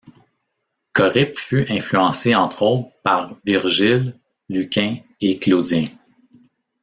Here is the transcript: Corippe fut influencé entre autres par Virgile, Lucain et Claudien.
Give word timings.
Corippe 0.93 1.37
fut 1.37 1.71
influencé 1.71 2.33
entre 2.33 2.63
autres 2.63 2.89
par 3.03 3.35
Virgile, 3.45 4.17
Lucain 4.49 4.97
et 5.21 5.37
Claudien. 5.37 5.89